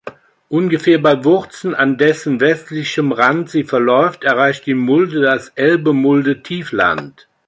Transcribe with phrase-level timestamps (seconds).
[0.49, 7.27] Ungefähr bei Wurzen, an dessen westlichem Rand sie verläuft, erreicht die Mulde das Elbe-Mulde-Tiefland.